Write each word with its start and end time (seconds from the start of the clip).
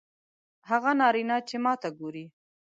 هغه 0.69 0.91
نارینه 0.99 1.37
چې 1.47 1.55
ماته 1.63 1.89
ګوري 1.99 2.25